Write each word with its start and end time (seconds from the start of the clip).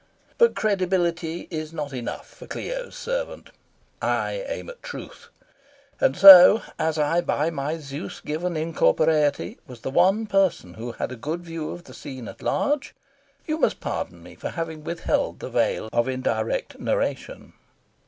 But 0.39 0.55
credibility 0.55 1.47
is 1.51 1.71
not 1.71 1.93
enough 1.93 2.27
for 2.27 2.47
Clio's 2.47 2.95
servant. 2.95 3.51
I 4.01 4.43
aim 4.47 4.67
at 4.67 4.81
truth. 4.81 5.29
And 5.99 6.17
so, 6.17 6.63
as 6.79 6.97
I 6.97 7.21
by 7.21 7.51
my 7.51 7.77
Zeus 7.77 8.19
given 8.19 8.57
incorporeity 8.57 9.59
was 9.67 9.81
the 9.81 9.91
one 9.91 10.25
person 10.25 10.73
who 10.73 10.93
had 10.93 11.11
a 11.11 11.15
good 11.15 11.41
view 11.41 11.69
of 11.69 11.83
the 11.83 11.93
scene 11.93 12.27
at 12.27 12.41
large, 12.41 12.95
you 13.45 13.59
must 13.59 13.79
pardon 13.79 14.23
me 14.23 14.33
for 14.33 14.49
having 14.49 14.83
withheld 14.83 15.39
the 15.39 15.51
veil 15.51 15.87
of 15.93 16.07
indirect 16.07 16.79
narration. 16.79 17.53